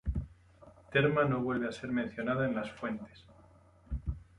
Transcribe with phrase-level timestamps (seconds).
[0.91, 3.23] Terma no vuelve a ser mencionada en las fuentes.